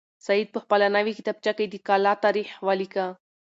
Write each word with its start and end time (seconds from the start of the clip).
سعید 0.25 0.47
په 0.53 0.59
خپله 0.63 0.87
نوې 0.95 1.11
کتابچه 1.17 1.51
کې 1.57 1.65
د 1.69 1.75
کلا 1.87 2.13
تاریخ 2.25 2.47
ولیکه. 2.67 3.05